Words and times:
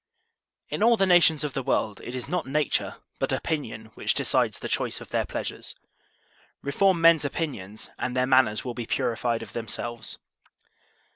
In 0.69 0.81
all 0.81 0.97
the 0.97 1.05
nations 1.05 1.43
of 1.43 1.53
the 1.53 1.61
world 1.61 2.01
it 2.03 2.15
is 2.15 2.27
not 2.27 2.47
nature 2.47 2.95
but 3.19 3.31
opinion 3.31 3.91
which 3.93 4.15
decides 4.15 4.57
the 4.57 4.67
choice 4.67 4.99
of 4.99 5.09
their 5.09 5.27
pleasures. 5.27 5.75
Reform 6.63 6.99
men's 6.99 7.23
opinions 7.23 7.91
and 7.99 8.17
their 8.17 8.25
manners 8.25 8.65
will 8.65 8.73
be 8.73 8.87
purified 8.87 9.43
of 9.43 9.53
themselves. 9.53 10.17